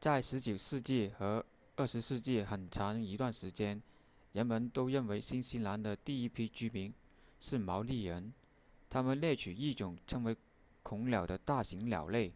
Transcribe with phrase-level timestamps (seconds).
[0.00, 1.44] 在十九世纪和
[1.76, 3.82] 二十世纪很长一段时间
[4.32, 6.94] 人们都认为新西兰的第一批居民
[7.40, 8.32] 是毛利人
[8.88, 10.34] 他们猎取一种称为
[10.82, 12.32] 恐鸟的大型鸟类